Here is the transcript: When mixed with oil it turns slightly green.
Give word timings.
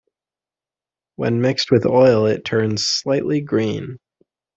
When 1.17 1.41
mixed 1.41 1.69
with 1.69 1.85
oil 1.85 2.25
it 2.25 2.43
turns 2.43 2.87
slightly 2.87 3.39
green. 3.41 3.97